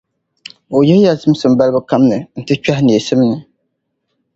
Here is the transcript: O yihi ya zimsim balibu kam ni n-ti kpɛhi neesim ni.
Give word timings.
O 0.69 0.83
yihi 0.87 1.03
ya 1.07 1.13
zimsim 1.21 1.51
balibu 1.57 1.81
kam 1.89 2.01
ni 2.09 2.17
n-ti 2.39 2.53
kpɛhi 2.63 2.81
neesim 2.83 3.21
ni. 3.29 3.37